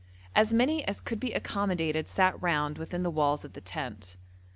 As 0.35 0.51
many 0.51 0.83
as 0.85 0.99
could 0.99 1.19
be 1.19 1.31
accommodated 1.31 2.07
sat 2.07 2.41
round 2.41 2.79
within 2.79 3.03
the 3.03 3.11
walls 3.11 3.45
of 3.45 3.53
the 3.53 3.61
tent. 3.61 4.17